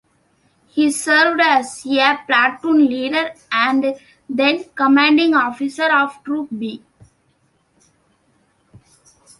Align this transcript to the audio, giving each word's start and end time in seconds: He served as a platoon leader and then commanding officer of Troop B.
He 0.65 0.89
served 0.89 1.39
as 1.43 1.85
a 1.85 2.17
platoon 2.25 2.87
leader 2.87 3.35
and 3.51 3.95
then 4.27 4.63
commanding 4.73 5.35
officer 5.35 5.93
of 5.95 6.23
Troop 6.23 6.47
B. 6.57 6.81